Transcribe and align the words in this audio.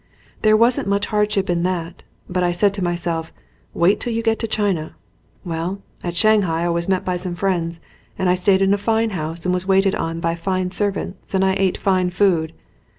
There 0.41 0.57
wasn't 0.57 0.87
much 0.87 1.05
hardship 1.13 1.47
in 1.47 1.61
that, 1.61 2.01
but 2.27 2.41
I 2.41 2.53
said 2.53 2.73
to 2.73 2.83
myself: 2.83 3.31
wait 3.71 3.99
till 3.99 4.11
you 4.11 4.23
get 4.23 4.39
to 4.39 4.47
China. 4.47 4.95
Well, 5.45 5.83
at 6.03 6.15
Shanghai 6.15 6.63
I 6.63 6.69
was 6.69 6.89
met 6.89 7.05
by 7.05 7.17
some 7.17 7.35
friends 7.35 7.79
and 8.17 8.27
I 8.27 8.33
stayed 8.33 8.63
in 8.63 8.73
a 8.73 8.79
fine 8.79 9.11
house 9.11 9.45
and 9.45 9.53
was 9.53 9.67
waited 9.67 9.93
on 9.93 10.19
by 10.19 10.33
fine 10.33 10.71
servants 10.71 11.35
and 11.35 11.45
I 11.45 11.53
ate 11.53 11.77
fine 11.77 12.09
food. 12.09 12.53